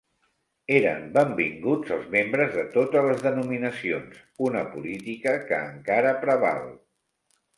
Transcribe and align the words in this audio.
Eren 0.75 1.01
benvinguts 1.17 1.91
els 1.97 2.07
membres 2.15 2.55
de 2.55 2.63
totes 2.77 3.05
les 3.09 3.21
denominacions, 3.27 4.17
una 4.47 4.65
política 4.73 5.35
que 5.51 5.63
encara 5.69 6.15
preval. 6.27 6.67